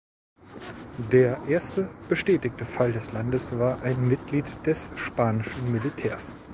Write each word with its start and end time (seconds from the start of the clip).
Der 1.11 1.43
erste 1.47 1.87
bestätigte 2.09 2.65
Fall 2.65 2.91
des 2.91 3.13
Landes 3.13 3.51
war 3.59 3.83
ein 3.83 4.07
Mitglied 4.07 4.45
des 4.65 4.89
spanischen 4.95 5.71
Militärs. 5.71 6.35